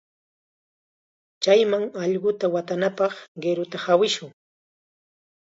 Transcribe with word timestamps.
Chayman 1.43 1.83
allquta 2.03 2.45
watanapaq 2.53 3.13
qiruta 3.41 3.77
hawishun. 3.85 4.31